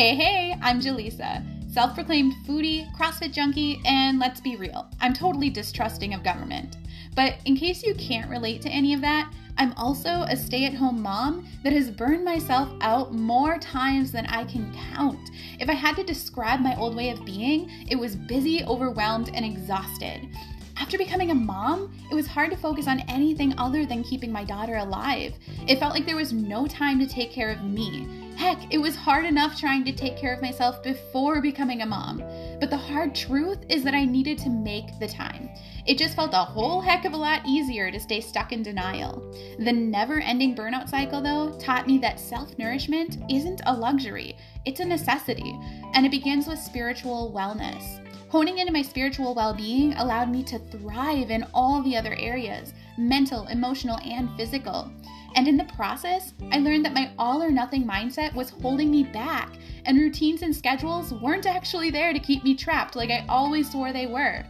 Hey, 0.00 0.14
hey, 0.14 0.56
I'm 0.62 0.80
Jillisa, 0.80 1.44
self 1.70 1.94
proclaimed 1.94 2.32
foodie, 2.46 2.90
CrossFit 2.96 3.34
junkie, 3.34 3.82
and 3.84 4.18
let's 4.18 4.40
be 4.40 4.56
real, 4.56 4.88
I'm 4.98 5.12
totally 5.12 5.50
distrusting 5.50 6.14
of 6.14 6.24
government. 6.24 6.78
But 7.14 7.34
in 7.44 7.54
case 7.54 7.82
you 7.82 7.94
can't 7.94 8.30
relate 8.30 8.62
to 8.62 8.70
any 8.70 8.94
of 8.94 9.02
that, 9.02 9.30
I'm 9.58 9.74
also 9.74 10.22
a 10.22 10.38
stay 10.38 10.64
at 10.64 10.72
home 10.72 11.02
mom 11.02 11.46
that 11.64 11.74
has 11.74 11.90
burned 11.90 12.24
myself 12.24 12.70
out 12.80 13.12
more 13.12 13.58
times 13.58 14.10
than 14.10 14.24
I 14.24 14.44
can 14.44 14.74
count. 14.94 15.32
If 15.58 15.68
I 15.68 15.74
had 15.74 15.96
to 15.96 16.02
describe 16.02 16.60
my 16.60 16.74
old 16.76 16.96
way 16.96 17.10
of 17.10 17.26
being, 17.26 17.70
it 17.86 17.96
was 17.96 18.16
busy, 18.16 18.64
overwhelmed, 18.64 19.30
and 19.34 19.44
exhausted. 19.44 20.30
After 20.78 20.96
becoming 20.96 21.30
a 21.30 21.34
mom, 21.34 21.94
it 22.10 22.14
was 22.14 22.26
hard 22.26 22.50
to 22.52 22.56
focus 22.56 22.88
on 22.88 23.00
anything 23.00 23.52
other 23.58 23.84
than 23.84 24.02
keeping 24.02 24.32
my 24.32 24.44
daughter 24.44 24.76
alive. 24.76 25.34
It 25.68 25.78
felt 25.78 25.92
like 25.92 26.06
there 26.06 26.16
was 26.16 26.32
no 26.32 26.66
time 26.66 26.98
to 27.00 27.06
take 27.06 27.30
care 27.30 27.50
of 27.50 27.62
me. 27.62 28.08
Heck, 28.40 28.72
it 28.72 28.78
was 28.78 28.96
hard 28.96 29.26
enough 29.26 29.60
trying 29.60 29.84
to 29.84 29.92
take 29.92 30.16
care 30.16 30.32
of 30.32 30.40
myself 30.40 30.82
before 30.82 31.42
becoming 31.42 31.82
a 31.82 31.86
mom. 31.86 32.24
But 32.58 32.70
the 32.70 32.76
hard 32.78 33.14
truth 33.14 33.58
is 33.68 33.84
that 33.84 33.92
I 33.92 34.06
needed 34.06 34.38
to 34.38 34.48
make 34.48 34.98
the 34.98 35.06
time. 35.06 35.50
It 35.86 35.98
just 35.98 36.16
felt 36.16 36.32
a 36.32 36.38
whole 36.38 36.80
heck 36.80 37.04
of 37.04 37.12
a 37.12 37.18
lot 37.18 37.42
easier 37.46 37.90
to 37.90 38.00
stay 38.00 38.22
stuck 38.22 38.52
in 38.52 38.62
denial. 38.62 39.30
The 39.58 39.74
never 39.74 40.20
ending 40.20 40.56
burnout 40.56 40.88
cycle, 40.88 41.20
though, 41.20 41.52
taught 41.58 41.86
me 41.86 41.98
that 41.98 42.18
self 42.18 42.56
nourishment 42.58 43.18
isn't 43.28 43.60
a 43.66 43.76
luxury, 43.76 44.38
it's 44.64 44.80
a 44.80 44.86
necessity, 44.86 45.54
and 45.92 46.06
it 46.06 46.10
begins 46.10 46.46
with 46.46 46.58
spiritual 46.58 47.34
wellness. 47.36 48.00
Honing 48.30 48.56
into 48.56 48.72
my 48.72 48.80
spiritual 48.80 49.34
well 49.34 49.52
being 49.52 49.92
allowed 49.98 50.30
me 50.30 50.42
to 50.44 50.58
thrive 50.58 51.30
in 51.30 51.46
all 51.52 51.82
the 51.82 51.94
other 51.94 52.14
areas 52.14 52.72
mental, 52.96 53.46
emotional, 53.48 53.98
and 53.98 54.34
physical. 54.38 54.90
And 55.36 55.46
in 55.46 55.56
the 55.56 55.64
process, 55.76 56.34
I 56.50 56.58
learned 56.58 56.84
that 56.84 56.94
my 56.94 57.12
all 57.18 57.42
or 57.42 57.50
nothing 57.50 57.84
mindset 57.84 58.34
was 58.34 58.50
holding 58.50 58.90
me 58.90 59.04
back, 59.04 59.56
and 59.84 59.98
routines 59.98 60.42
and 60.42 60.54
schedules 60.54 61.12
weren't 61.12 61.46
actually 61.46 61.90
there 61.90 62.12
to 62.12 62.18
keep 62.18 62.42
me 62.42 62.54
trapped 62.54 62.96
like 62.96 63.10
I 63.10 63.24
always 63.28 63.70
swore 63.70 63.92
they 63.92 64.06
were. 64.06 64.44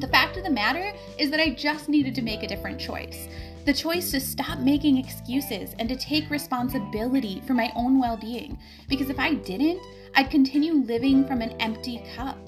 The 0.00 0.08
fact 0.08 0.36
of 0.36 0.44
the 0.44 0.50
matter 0.50 0.92
is 1.18 1.30
that 1.30 1.40
I 1.40 1.50
just 1.50 1.88
needed 1.88 2.14
to 2.14 2.22
make 2.22 2.42
a 2.42 2.48
different 2.48 2.78
choice. 2.78 3.28
The 3.64 3.72
choice 3.72 4.10
to 4.12 4.20
stop 4.20 4.60
making 4.60 4.96
excuses 4.96 5.74
and 5.78 5.88
to 5.88 5.96
take 5.96 6.30
responsibility 6.30 7.42
for 7.46 7.54
my 7.54 7.72
own 7.74 7.98
well 7.98 8.16
being. 8.16 8.58
Because 8.88 9.10
if 9.10 9.18
I 9.18 9.34
didn't, 9.34 9.80
I'd 10.14 10.30
continue 10.30 10.74
living 10.74 11.26
from 11.26 11.42
an 11.42 11.50
empty 11.60 12.02
cup. 12.14 12.38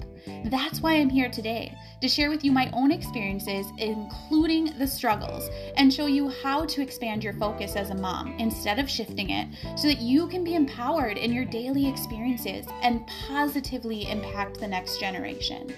That's 0.45 0.81
why 0.81 0.93
I'm 0.93 1.09
here 1.09 1.29
today 1.29 1.77
to 2.01 2.07
share 2.07 2.29
with 2.29 2.43
you 2.43 2.51
my 2.51 2.69
own 2.73 2.91
experiences, 2.91 3.67
including 3.77 4.77
the 4.77 4.87
struggles, 4.87 5.49
and 5.77 5.93
show 5.93 6.05
you 6.05 6.29
how 6.43 6.65
to 6.65 6.81
expand 6.81 7.23
your 7.23 7.33
focus 7.33 7.75
as 7.75 7.89
a 7.89 7.95
mom 7.95 8.35
instead 8.37 8.79
of 8.79 8.89
shifting 8.89 9.29
it 9.29 9.47
so 9.77 9.87
that 9.87 9.99
you 9.99 10.27
can 10.27 10.43
be 10.43 10.55
empowered 10.55 11.17
in 11.17 11.33
your 11.33 11.45
daily 11.45 11.87
experiences 11.87 12.65
and 12.81 13.05
positively 13.27 14.09
impact 14.09 14.59
the 14.59 14.67
next 14.67 14.99
generation. 14.99 15.73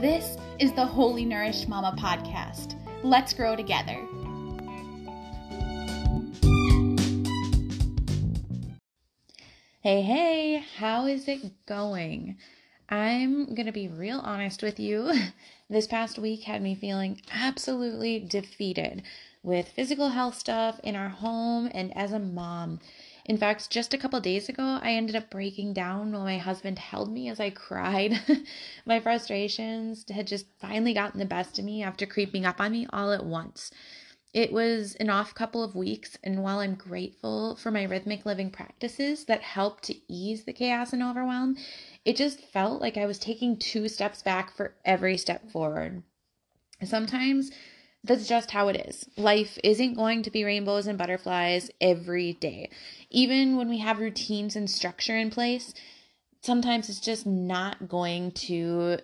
This 0.00 0.36
is 0.58 0.72
the 0.72 0.84
Wholly 0.84 1.24
Nourished 1.24 1.68
Momma 1.68 1.94
podcast. 1.98 2.76
Let's 3.02 3.32
grow 3.32 3.56
together. 3.56 3.96
Hey, 9.82 10.02
hey, 10.02 10.64
how 10.76 11.06
is 11.06 11.26
it 11.26 11.40
going? 11.64 12.36
I'm 12.90 13.54
going 13.54 13.66
to 13.66 13.72
be 13.72 13.86
real 13.86 14.18
honest 14.18 14.62
with 14.62 14.80
you. 14.80 15.12
This 15.70 15.86
past 15.86 16.18
week 16.18 16.42
had 16.42 16.62
me 16.62 16.74
feeling 16.74 17.22
absolutely 17.32 18.18
defeated 18.18 19.04
with 19.40 19.68
physical 19.68 20.08
health 20.08 20.36
stuff 20.36 20.80
in 20.82 20.96
our 20.96 21.10
home 21.10 21.70
and 21.72 21.96
as 21.96 22.10
a 22.10 22.18
mom. 22.18 22.80
In 23.24 23.36
fact, 23.36 23.70
just 23.70 23.94
a 23.94 23.98
couple 23.98 24.20
days 24.20 24.48
ago, 24.48 24.80
I 24.82 24.94
ended 24.94 25.14
up 25.14 25.30
breaking 25.30 25.74
down 25.74 26.10
while 26.10 26.24
my 26.24 26.38
husband 26.38 26.80
held 26.80 27.12
me 27.12 27.28
as 27.28 27.38
I 27.38 27.50
cried. 27.50 28.20
my 28.84 28.98
frustrations 28.98 30.04
had 30.10 30.26
just 30.26 30.46
finally 30.58 30.92
gotten 30.92 31.20
the 31.20 31.24
best 31.24 31.56
of 31.60 31.64
me 31.64 31.84
after 31.84 32.04
creeping 32.04 32.44
up 32.44 32.60
on 32.60 32.72
me 32.72 32.88
all 32.92 33.12
at 33.12 33.24
once. 33.24 33.70
It 34.32 34.52
was 34.52 34.94
an 34.96 35.10
off 35.10 35.34
couple 35.34 35.64
of 35.64 35.74
weeks, 35.74 36.16
and 36.22 36.42
while 36.42 36.60
I'm 36.60 36.76
grateful 36.76 37.56
for 37.56 37.72
my 37.72 37.82
rhythmic 37.82 38.24
living 38.24 38.50
practices 38.50 39.24
that 39.24 39.42
help 39.42 39.80
to 39.82 40.12
ease 40.12 40.44
the 40.44 40.52
chaos 40.52 40.92
and 40.92 41.02
overwhelm, 41.02 41.56
it 42.04 42.16
just 42.16 42.40
felt 42.40 42.80
like 42.80 42.96
I 42.96 43.06
was 43.06 43.18
taking 43.18 43.56
two 43.56 43.88
steps 43.88 44.22
back 44.22 44.54
for 44.54 44.74
every 44.84 45.16
step 45.16 45.50
forward. 45.50 46.04
Sometimes 46.84 47.50
that's 48.04 48.28
just 48.28 48.52
how 48.52 48.68
it 48.68 48.76
is. 48.88 49.08
Life 49.16 49.58
isn't 49.64 49.94
going 49.94 50.22
to 50.22 50.30
be 50.30 50.44
rainbows 50.44 50.86
and 50.86 50.96
butterflies 50.96 51.70
every 51.80 52.34
day. 52.34 52.70
Even 53.10 53.56
when 53.56 53.68
we 53.68 53.78
have 53.78 53.98
routines 53.98 54.54
and 54.54 54.70
structure 54.70 55.16
in 55.16 55.30
place, 55.30 55.74
sometimes 56.40 56.88
it's 56.88 57.00
just 57.00 57.26
not 57.26 57.88
going 57.88 58.30
to 58.32 58.98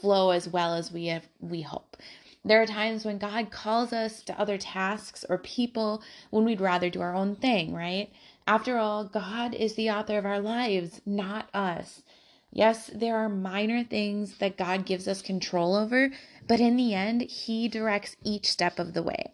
flow 0.00 0.30
as 0.30 0.48
well 0.48 0.74
as 0.74 0.90
we 0.90 1.06
have 1.06 1.28
we 1.38 1.62
hope. 1.62 1.96
There 2.42 2.62
are 2.62 2.66
times 2.66 3.04
when 3.04 3.18
God 3.18 3.50
calls 3.50 3.92
us 3.92 4.22
to 4.22 4.40
other 4.40 4.56
tasks 4.56 5.26
or 5.28 5.36
people 5.36 6.02
when 6.30 6.44
we'd 6.44 6.60
rather 6.60 6.88
do 6.88 7.02
our 7.02 7.14
own 7.14 7.36
thing, 7.36 7.74
right? 7.74 8.10
After 8.46 8.78
all, 8.78 9.04
God 9.04 9.54
is 9.54 9.74
the 9.74 9.90
author 9.90 10.16
of 10.16 10.24
our 10.24 10.40
lives, 10.40 11.02
not 11.04 11.50
us. 11.54 12.02
Yes, 12.50 12.90
there 12.94 13.16
are 13.16 13.28
minor 13.28 13.84
things 13.84 14.38
that 14.38 14.56
God 14.56 14.86
gives 14.86 15.06
us 15.06 15.22
control 15.22 15.76
over, 15.76 16.10
but 16.48 16.60
in 16.60 16.76
the 16.76 16.94
end, 16.94 17.22
He 17.22 17.68
directs 17.68 18.16
each 18.24 18.46
step 18.46 18.78
of 18.78 18.94
the 18.94 19.02
way. 19.02 19.32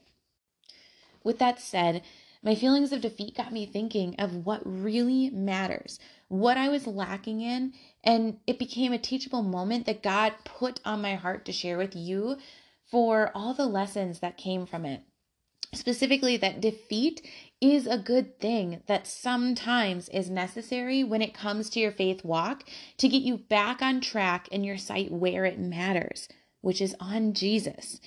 With 1.22 1.38
that 1.38 1.60
said, 1.60 2.02
my 2.42 2.54
feelings 2.54 2.92
of 2.92 3.00
defeat 3.00 3.36
got 3.36 3.52
me 3.52 3.66
thinking 3.66 4.16
of 4.18 4.44
what 4.46 4.62
really 4.64 5.30
matters, 5.30 5.98
what 6.28 6.58
I 6.58 6.68
was 6.68 6.86
lacking 6.86 7.40
in, 7.40 7.72
and 8.04 8.38
it 8.46 8.58
became 8.58 8.92
a 8.92 8.98
teachable 8.98 9.42
moment 9.42 9.86
that 9.86 10.02
God 10.02 10.34
put 10.44 10.80
on 10.84 11.00
my 11.00 11.14
heart 11.14 11.44
to 11.46 11.52
share 11.52 11.78
with 11.78 11.96
you 11.96 12.36
for 12.90 13.30
all 13.34 13.54
the 13.54 13.66
lessons 13.66 14.20
that 14.20 14.36
came 14.36 14.66
from 14.66 14.84
it. 14.84 15.02
Specifically, 15.74 16.36
that 16.36 16.60
defeat 16.60 17.26
is 17.60 17.86
a 17.86 17.98
good 17.98 18.38
thing 18.40 18.82
that 18.86 19.06
sometimes 19.06 20.08
is 20.08 20.30
necessary 20.30 21.02
when 21.02 21.20
it 21.20 21.34
comes 21.34 21.68
to 21.70 21.80
your 21.80 21.92
faith 21.92 22.24
walk 22.24 22.64
to 22.98 23.08
get 23.08 23.22
you 23.22 23.38
back 23.38 23.82
on 23.82 24.00
track 24.00 24.48
in 24.48 24.64
your 24.64 24.78
sight 24.78 25.10
where 25.10 25.44
it 25.44 25.58
matters, 25.58 26.28
which 26.60 26.80
is 26.80 26.94
on 27.00 27.34
Jesus. 27.34 28.00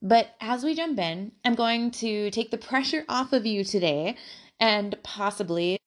But 0.00 0.28
as 0.40 0.64
we 0.64 0.74
jump 0.74 0.98
in, 0.98 1.32
I'm 1.44 1.54
going 1.54 1.90
to 1.92 2.30
take 2.30 2.50
the 2.50 2.58
pressure 2.58 3.04
off 3.08 3.32
of 3.32 3.44
you 3.44 3.64
today 3.64 4.16
and 4.58 4.96
possibly, 5.02 5.78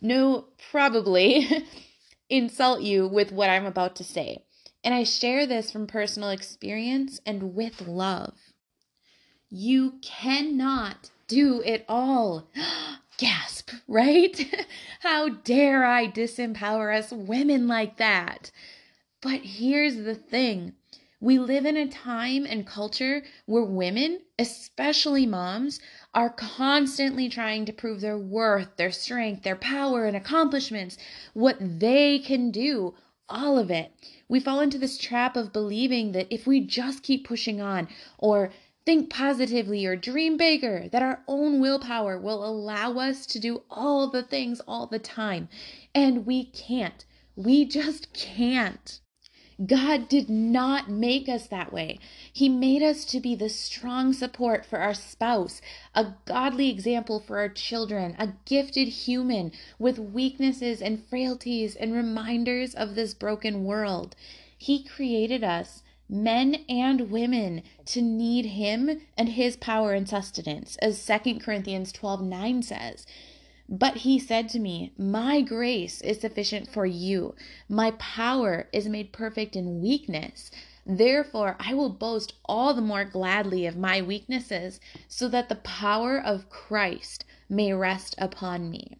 no, 0.00 0.48
probably, 0.70 1.66
insult 2.28 2.82
you 2.82 3.08
with 3.08 3.32
what 3.32 3.50
I'm 3.50 3.66
about 3.66 3.96
to 3.96 4.04
say. 4.04 4.44
And 4.82 4.94
I 4.94 5.04
share 5.04 5.46
this 5.46 5.70
from 5.70 5.86
personal 5.86 6.30
experience 6.30 7.20
and 7.26 7.54
with 7.54 7.86
love. 7.86 8.34
You 9.50 9.94
cannot 10.00 11.10
do 11.28 11.62
it 11.62 11.84
all. 11.88 12.48
Gasp, 13.18 13.70
right? 13.86 14.66
How 15.00 15.28
dare 15.28 15.84
I 15.84 16.06
disempower 16.06 16.96
us 16.96 17.12
women 17.12 17.68
like 17.68 17.98
that? 17.98 18.50
But 19.20 19.40
here's 19.42 19.96
the 19.96 20.14
thing 20.14 20.74
we 21.20 21.38
live 21.38 21.66
in 21.66 21.76
a 21.76 21.86
time 21.86 22.46
and 22.46 22.66
culture 22.66 23.22
where 23.44 23.62
women, 23.62 24.20
especially 24.38 25.26
moms, 25.26 25.78
are 26.14 26.30
constantly 26.30 27.28
trying 27.28 27.66
to 27.66 27.72
prove 27.74 28.00
their 28.00 28.16
worth, 28.16 28.76
their 28.76 28.90
strength, 28.90 29.42
their 29.42 29.56
power, 29.56 30.06
and 30.06 30.16
accomplishments, 30.16 30.96
what 31.34 31.58
they 31.60 32.18
can 32.18 32.50
do, 32.50 32.94
all 33.30 33.58
of 33.58 33.70
it. 33.70 33.92
We 34.28 34.40
fall 34.40 34.60
into 34.60 34.76
this 34.76 34.98
trap 34.98 35.36
of 35.36 35.52
believing 35.52 36.12
that 36.12 36.26
if 36.30 36.46
we 36.46 36.60
just 36.60 37.02
keep 37.02 37.26
pushing 37.26 37.60
on 37.60 37.88
or 38.18 38.50
think 38.84 39.08
positively 39.08 39.86
or 39.86 39.96
dream 39.96 40.36
bigger, 40.36 40.88
that 40.90 41.02
our 41.02 41.22
own 41.28 41.60
willpower 41.60 42.18
will 42.18 42.44
allow 42.44 42.98
us 42.98 43.24
to 43.26 43.38
do 43.38 43.62
all 43.70 44.08
the 44.08 44.22
things 44.22 44.60
all 44.66 44.86
the 44.86 44.98
time. 44.98 45.48
And 45.94 46.26
we 46.26 46.44
can't. 46.44 47.04
We 47.36 47.64
just 47.64 48.12
can't. 48.12 49.00
God 49.66 50.08
did 50.08 50.30
not 50.30 50.88
make 50.88 51.28
us 51.28 51.46
that 51.48 51.72
way. 51.72 51.98
He 52.32 52.48
made 52.48 52.82
us 52.82 53.04
to 53.06 53.20
be 53.20 53.34
the 53.34 53.48
strong 53.48 54.12
support 54.12 54.64
for 54.64 54.78
our 54.78 54.94
spouse, 54.94 55.60
a 55.94 56.14
godly 56.24 56.70
example 56.70 57.20
for 57.20 57.38
our 57.38 57.48
children, 57.48 58.16
a 58.18 58.32
gifted 58.46 58.88
human 58.88 59.52
with 59.78 59.98
weaknesses 59.98 60.80
and 60.80 61.04
frailties 61.04 61.76
and 61.76 61.92
reminders 61.92 62.74
of 62.74 62.94
this 62.94 63.12
broken 63.12 63.64
world. 63.64 64.16
He 64.56 64.82
created 64.82 65.44
us 65.44 65.82
men 66.08 66.64
and 66.68 67.10
women 67.10 67.62
to 67.86 68.02
need 68.02 68.46
him 68.46 69.02
and 69.16 69.30
his 69.30 69.56
power 69.56 69.92
and 69.92 70.08
sustenance 70.08 70.76
as 70.82 71.04
2 71.06 71.38
corinthians 71.38 71.92
12 71.92 72.22
9 72.22 72.62
says 72.62 73.06
but 73.70 73.98
he 73.98 74.18
said 74.18 74.48
to 74.48 74.58
me 74.58 74.92
my 74.98 75.40
grace 75.40 76.00
is 76.00 76.20
sufficient 76.20 76.68
for 76.68 76.84
you. 76.84 77.36
My 77.68 77.92
power 77.92 78.68
is 78.72 78.88
made 78.88 79.12
perfect 79.12 79.54
in 79.54 79.80
weakness. 79.80 80.50
Therefore 80.84 81.56
i 81.60 81.72
will 81.72 81.90
boast 81.90 82.32
all 82.44 82.74
the 82.74 82.82
more 82.82 83.04
gladly 83.04 83.66
of 83.66 83.76
my 83.76 84.02
weaknesses 84.02 84.80
so 85.06 85.28
that 85.28 85.48
the 85.48 85.54
power 85.54 86.20
of 86.20 86.50
christ 86.50 87.24
may 87.48 87.72
rest 87.72 88.16
upon 88.18 88.70
me 88.70 88.98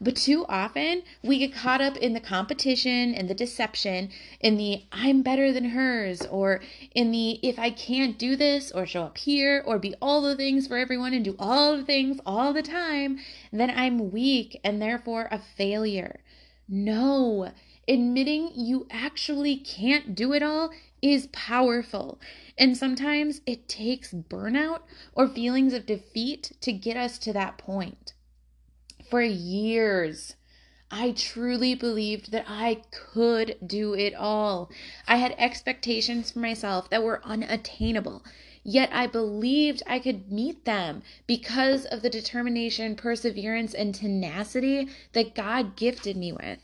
But 0.00 0.16
too 0.16 0.44
often 0.48 1.04
we 1.22 1.38
get 1.38 1.54
caught 1.54 1.80
up 1.80 1.96
in 1.96 2.12
the 2.12 2.18
competition 2.18 3.14
and 3.14 3.30
the 3.30 3.34
deception, 3.34 4.10
in 4.40 4.56
the 4.56 4.82
I'm 4.90 5.22
better 5.22 5.52
than 5.52 5.66
hers, 5.66 6.22
or 6.22 6.60
in 6.92 7.12
the 7.12 7.38
if 7.40 7.60
I 7.60 7.70
can't 7.70 8.18
do 8.18 8.34
this 8.34 8.72
or 8.72 8.84
show 8.84 9.04
up 9.04 9.18
here 9.18 9.62
or 9.64 9.78
be 9.78 9.94
all 10.02 10.20
the 10.20 10.34
things 10.34 10.66
for 10.66 10.76
everyone 10.76 11.14
and 11.14 11.24
do 11.24 11.36
all 11.38 11.76
the 11.76 11.84
things 11.84 12.18
all 12.26 12.52
the 12.52 12.62
time, 12.62 13.20
then 13.52 13.70
I'm 13.70 14.10
weak 14.10 14.60
and 14.64 14.82
therefore 14.82 15.28
a 15.30 15.38
failure. 15.38 16.24
No, 16.68 17.52
admitting 17.86 18.50
you 18.56 18.88
actually 18.90 19.56
can't 19.56 20.16
do 20.16 20.32
it 20.32 20.42
all 20.42 20.72
is 21.00 21.28
powerful. 21.28 22.20
And 22.58 22.76
sometimes 22.76 23.40
it 23.46 23.68
takes 23.68 24.12
burnout 24.12 24.80
or 25.14 25.28
feelings 25.28 25.72
of 25.72 25.86
defeat 25.86 26.56
to 26.62 26.72
get 26.72 26.96
us 26.96 27.18
to 27.18 27.32
that 27.34 27.56
point 27.56 28.14
for 29.12 29.20
years. 29.20 30.36
I 30.90 31.10
truly 31.10 31.74
believed 31.74 32.32
that 32.32 32.46
I 32.48 32.80
could 32.90 33.58
do 33.62 33.92
it 33.92 34.14
all. 34.14 34.70
I 35.06 35.16
had 35.16 35.34
expectations 35.36 36.30
for 36.30 36.38
myself 36.38 36.88
that 36.88 37.02
were 37.02 37.20
unattainable, 37.22 38.24
yet 38.64 38.88
I 38.90 39.06
believed 39.06 39.82
I 39.86 39.98
could 39.98 40.32
meet 40.32 40.64
them 40.64 41.02
because 41.26 41.84
of 41.84 42.00
the 42.00 42.08
determination, 42.08 42.96
perseverance, 42.96 43.74
and 43.74 43.94
tenacity 43.94 44.88
that 45.12 45.34
God 45.34 45.76
gifted 45.76 46.16
me 46.16 46.32
with. 46.32 46.60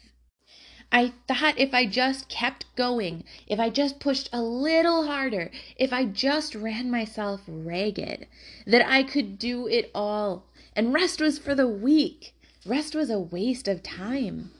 I 0.90 1.12
thought 1.26 1.58
if 1.58 1.74
I 1.74 1.84
just 1.84 2.30
kept 2.30 2.64
going, 2.76 3.24
if 3.46 3.60
I 3.60 3.68
just 3.68 4.00
pushed 4.00 4.30
a 4.32 4.40
little 4.40 5.04
harder, 5.04 5.50
if 5.76 5.92
I 5.92 6.06
just 6.06 6.54
ran 6.54 6.90
myself 6.90 7.42
ragged, 7.46 8.26
that 8.66 8.90
I 8.90 9.02
could 9.02 9.38
do 9.38 9.66
it 9.66 9.90
all. 9.94 10.46
And 10.74 10.94
rest 10.94 11.20
was 11.20 11.38
for 11.38 11.54
the 11.54 11.68
weak. 11.68 12.32
Rest 12.66 12.94
was 12.94 13.08
a 13.08 13.20
waste 13.20 13.68
of 13.68 13.82
time. 13.82 14.50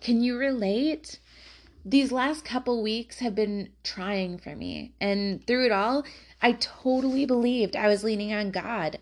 Can 0.00 0.22
you 0.22 0.38
relate? 0.38 1.18
These 1.84 2.12
last 2.12 2.44
couple 2.44 2.82
weeks 2.82 3.18
have 3.18 3.34
been 3.34 3.70
trying 3.82 4.38
for 4.38 4.54
me, 4.54 4.92
and 5.00 5.44
through 5.46 5.66
it 5.66 5.72
all, 5.72 6.04
I 6.40 6.52
totally 6.52 7.26
believed 7.26 7.74
I 7.74 7.88
was 7.88 8.04
leaning 8.04 8.32
on 8.32 8.50
God. 8.50 8.98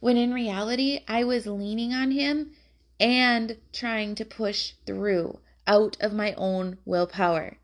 When 0.00 0.16
in 0.16 0.34
reality, 0.34 1.00
I 1.06 1.22
was 1.22 1.46
leaning 1.46 1.92
on 1.92 2.10
Him 2.10 2.52
and 2.98 3.58
trying 3.72 4.16
to 4.16 4.24
push 4.24 4.72
through 4.84 5.38
out 5.66 5.96
of 6.00 6.12
my 6.12 6.34
own 6.34 6.78
willpower. 6.84 7.58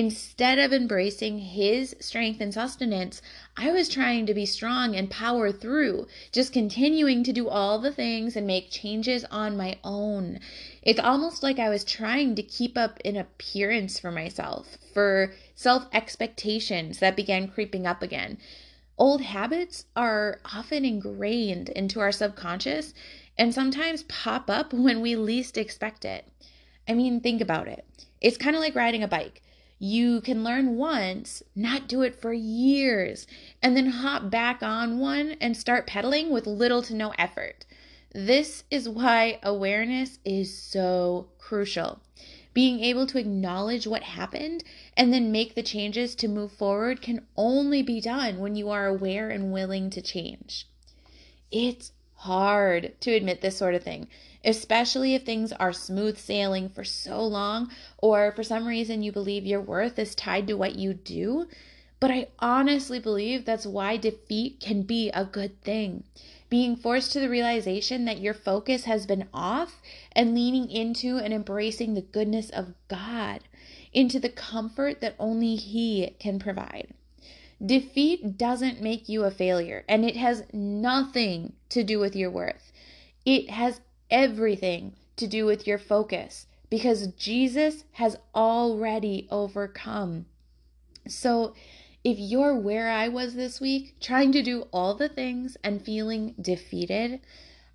Instead 0.00 0.60
of 0.60 0.72
embracing 0.72 1.40
his 1.40 1.96
strength 1.98 2.40
and 2.40 2.54
sustenance, 2.54 3.20
I 3.56 3.72
was 3.72 3.88
trying 3.88 4.26
to 4.26 4.32
be 4.32 4.46
strong 4.46 4.94
and 4.94 5.10
power 5.10 5.50
through, 5.50 6.06
just 6.30 6.52
continuing 6.52 7.24
to 7.24 7.32
do 7.32 7.48
all 7.48 7.80
the 7.80 7.90
things 7.90 8.36
and 8.36 8.46
make 8.46 8.70
changes 8.70 9.24
on 9.24 9.56
my 9.56 9.76
own. 9.82 10.38
It's 10.82 11.00
almost 11.00 11.42
like 11.42 11.58
I 11.58 11.68
was 11.68 11.82
trying 11.82 12.36
to 12.36 12.44
keep 12.44 12.78
up 12.78 13.00
an 13.04 13.16
appearance 13.16 13.98
for 13.98 14.12
myself, 14.12 14.78
for 14.94 15.34
self 15.56 15.88
expectations 15.92 17.00
that 17.00 17.16
began 17.16 17.48
creeping 17.48 17.84
up 17.84 18.00
again. 18.00 18.38
Old 18.98 19.22
habits 19.22 19.86
are 19.96 20.40
often 20.44 20.84
ingrained 20.84 21.70
into 21.70 21.98
our 21.98 22.12
subconscious 22.12 22.94
and 23.36 23.52
sometimes 23.52 24.04
pop 24.04 24.48
up 24.48 24.72
when 24.72 25.00
we 25.00 25.16
least 25.16 25.58
expect 25.58 26.04
it. 26.04 26.24
I 26.86 26.94
mean, 26.94 27.20
think 27.20 27.40
about 27.40 27.66
it. 27.66 27.84
It's 28.20 28.36
kind 28.36 28.54
of 28.54 28.62
like 28.62 28.76
riding 28.76 29.02
a 29.02 29.08
bike. 29.08 29.42
You 29.78 30.20
can 30.20 30.42
learn 30.42 30.76
once, 30.76 31.42
not 31.54 31.86
do 31.86 32.02
it 32.02 32.20
for 32.20 32.32
years, 32.32 33.26
and 33.62 33.76
then 33.76 33.86
hop 33.86 34.28
back 34.30 34.62
on 34.62 34.98
one 34.98 35.36
and 35.40 35.56
start 35.56 35.86
pedaling 35.86 36.30
with 36.30 36.46
little 36.46 36.82
to 36.82 36.94
no 36.94 37.10
effort. 37.16 37.64
This 38.12 38.64
is 38.70 38.88
why 38.88 39.38
awareness 39.42 40.18
is 40.24 40.56
so 40.56 41.28
crucial. 41.38 42.00
Being 42.54 42.80
able 42.80 43.06
to 43.06 43.18
acknowledge 43.18 43.86
what 43.86 44.02
happened 44.02 44.64
and 44.96 45.12
then 45.12 45.30
make 45.30 45.54
the 45.54 45.62
changes 45.62 46.16
to 46.16 46.26
move 46.26 46.50
forward 46.50 47.00
can 47.00 47.26
only 47.36 47.82
be 47.82 48.00
done 48.00 48.38
when 48.38 48.56
you 48.56 48.70
are 48.70 48.86
aware 48.86 49.30
and 49.30 49.52
willing 49.52 49.90
to 49.90 50.02
change. 50.02 50.66
It's 51.52 51.92
hard 52.22 52.92
to 53.00 53.12
admit 53.12 53.40
this 53.40 53.56
sort 53.56 53.76
of 53.76 53.82
thing, 53.84 54.08
especially 54.44 55.14
if 55.14 55.22
things 55.22 55.52
are 55.52 55.72
smooth 55.72 56.18
sailing 56.18 56.68
for 56.68 56.82
so 56.82 57.24
long 57.24 57.70
or 57.98 58.32
for 58.32 58.42
some 58.42 58.66
reason 58.66 59.02
you 59.02 59.12
believe 59.12 59.46
your 59.46 59.60
worth 59.60 59.98
is 60.00 60.16
tied 60.16 60.46
to 60.48 60.54
what 60.54 60.74
you 60.74 60.92
do. 60.92 61.46
But 62.00 62.10
I 62.10 62.28
honestly 62.40 62.98
believe 62.98 63.44
that's 63.44 63.66
why 63.66 63.96
defeat 63.96 64.58
can 64.58 64.82
be 64.82 65.10
a 65.10 65.24
good 65.24 65.62
thing. 65.62 66.02
Being 66.50 66.74
forced 66.74 67.12
to 67.12 67.20
the 67.20 67.28
realization 67.28 68.04
that 68.06 68.20
your 68.20 68.34
focus 68.34 68.84
has 68.84 69.06
been 69.06 69.28
off 69.32 69.80
and 70.12 70.34
leaning 70.34 70.70
into 70.70 71.18
and 71.18 71.32
embracing 71.32 71.94
the 71.94 72.02
goodness 72.02 72.50
of 72.50 72.74
God, 72.88 73.40
into 73.92 74.18
the 74.18 74.28
comfort 74.28 75.00
that 75.00 75.14
only 75.20 75.54
He 75.54 76.16
can 76.18 76.38
provide. 76.38 76.94
Defeat 77.64 78.38
doesn't 78.38 78.80
make 78.80 79.08
you 79.08 79.24
a 79.24 79.32
failure, 79.32 79.84
and 79.88 80.04
it 80.04 80.16
has 80.16 80.44
nothing 80.52 81.54
to 81.70 81.82
do 81.82 81.98
with 81.98 82.14
your 82.14 82.30
worth. 82.30 82.72
It 83.24 83.50
has 83.50 83.80
everything 84.10 84.94
to 85.16 85.26
do 85.26 85.44
with 85.44 85.66
your 85.66 85.78
focus 85.78 86.46
because 86.70 87.08
Jesus 87.08 87.84
has 87.92 88.16
already 88.34 89.26
overcome. 89.30 90.26
So, 91.08 91.54
if 92.04 92.16
you're 92.18 92.54
where 92.54 92.90
I 92.90 93.08
was 93.08 93.34
this 93.34 93.60
week, 93.60 93.96
trying 94.00 94.30
to 94.32 94.42
do 94.42 94.68
all 94.72 94.94
the 94.94 95.08
things 95.08 95.56
and 95.64 95.82
feeling 95.82 96.34
defeated, 96.40 97.20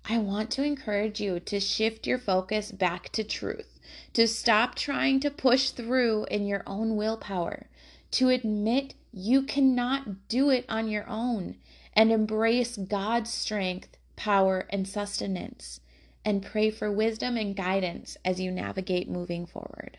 I 0.06 0.18
want 0.18 0.50
to 0.52 0.64
encourage 0.64 1.20
you 1.20 1.40
to 1.40 1.60
shift 1.60 2.06
your 2.06 2.18
focus 2.18 2.72
back 2.72 3.10
to 3.12 3.22
truth, 3.22 3.80
to 4.14 4.26
stop 4.26 4.74
trying 4.74 5.20
to 5.20 5.30
push 5.30 5.70
through 5.70 6.24
in 6.30 6.46
your 6.46 6.62
own 6.66 6.96
willpower, 6.96 7.66
to 8.12 8.30
admit 8.30 8.94
you 9.16 9.42
cannot 9.42 10.28
do 10.28 10.50
it 10.50 10.64
on 10.68 10.88
your 10.88 11.08
own 11.08 11.56
and 11.92 12.10
embrace 12.10 12.76
God's 12.76 13.32
strength, 13.32 13.96
power, 14.16 14.66
and 14.70 14.88
sustenance, 14.88 15.80
and 16.24 16.42
pray 16.42 16.70
for 16.70 16.90
wisdom 16.90 17.36
and 17.36 17.54
guidance 17.54 18.16
as 18.24 18.40
you 18.40 18.50
navigate 18.50 19.08
moving 19.08 19.46
forward. 19.46 19.98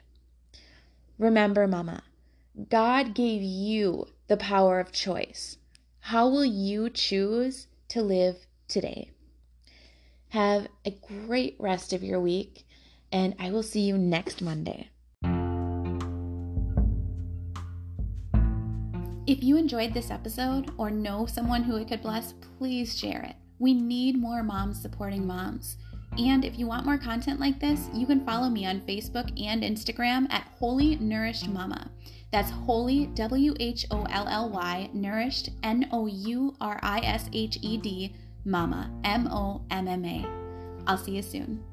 Remember, 1.17 1.65
Mama, 1.65 2.03
God 2.69 3.13
gave 3.15 3.41
you 3.41 4.07
the 4.27 4.37
power 4.37 4.81
of 4.81 4.91
choice. 4.91 5.57
How 6.01 6.27
will 6.27 6.45
you 6.45 6.89
choose 6.89 7.67
to 7.89 8.01
live 8.01 8.45
today? 8.67 9.11
Have 10.29 10.67
a 10.83 10.91
great 10.91 11.55
rest 11.57 11.93
of 11.93 12.03
your 12.03 12.19
week, 12.19 12.65
and 13.13 13.33
I 13.39 13.51
will 13.51 13.63
see 13.63 13.81
you 13.81 13.97
next 13.97 14.41
Monday. 14.41 14.89
If 19.27 19.43
you 19.43 19.57
enjoyed 19.57 19.91
this 19.93 20.11
episode 20.11 20.69
or 20.77 20.91
know 20.91 21.25
someone 21.25 21.63
who 21.63 21.77
it 21.77 21.87
could 21.87 22.03
bless, 22.03 22.33
please 22.59 22.97
share 22.97 23.23
it. 23.23 23.35
We 23.57 23.73
need 23.73 24.19
more 24.19 24.43
moms 24.43 24.79
supporting 24.79 25.25
moms. 25.25 25.77
And 26.19 26.45
if 26.45 26.59
you 26.59 26.67
want 26.67 26.85
more 26.85 26.99
content 26.99 27.39
like 27.39 27.59
this, 27.59 27.89
you 27.91 28.05
can 28.05 28.23
follow 28.23 28.49
me 28.49 28.67
on 28.67 28.81
Facebook 28.81 29.29
and 29.41 29.63
Instagram 29.63 30.31
at 30.31 30.47
Wholly 30.59 30.97
Nourished 30.97 31.49
Momma. 31.49 31.89
That's 32.31 32.51
Wholly, 32.51 33.07
W 33.15 33.55
H 33.59 33.87
O 33.89 34.03
L 34.03 34.27
L 34.27 34.51
Y, 34.51 34.91
Nourished, 34.93 35.49
N 35.63 35.89
O 35.91 36.05
U 36.05 36.55
R 36.61 36.79
I 36.83 36.99
S 36.99 37.27
H 37.33 37.57
E 37.63 37.77
D, 37.77 38.15
Momma, 38.45 38.91
M 39.03 39.27
O 39.31 39.63
M 39.71 39.87
M 39.87 40.05
A. 40.05 40.25
I'll 40.85 40.97
see 40.97 41.15
you 41.15 41.23
soon. 41.23 41.63